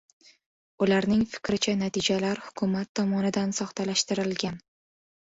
ularning 0.85 1.21
fikricha, 1.33 1.77
natijalar 1.83 2.43
hukumat 2.49 2.93
tomonidan 3.03 3.57
soxtalashtirilgan 3.63 4.63